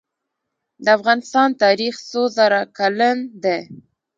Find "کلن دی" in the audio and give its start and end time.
2.77-3.59